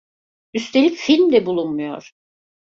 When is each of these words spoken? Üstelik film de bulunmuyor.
Üstelik 0.53 0.95
film 0.97 1.31
de 1.31 1.45
bulunmuyor. 1.45 2.11